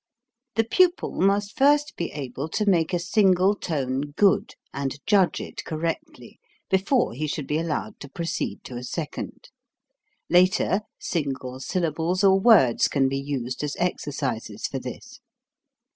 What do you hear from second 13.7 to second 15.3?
exercises for this.